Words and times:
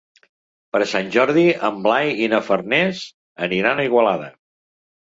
Per 0.75 0.79
Sant 0.93 1.11
Jordi 1.17 1.43
en 1.69 1.77
Blai 1.85 2.15
i 2.25 2.33
na 2.35 2.41
Farners 2.49 3.05
aniran 3.51 3.77
a 3.77 3.89
Igualada. 3.93 4.37